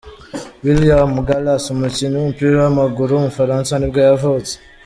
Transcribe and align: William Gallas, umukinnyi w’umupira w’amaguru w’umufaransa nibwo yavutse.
William 0.65 1.11
Gallas, 1.27 1.63
umukinnyi 1.73 2.15
w’umupira 2.17 2.55
w’amaguru 2.63 3.09
w’umufaransa 3.13 3.71
nibwo 3.75 3.99
yavutse. 4.09 4.53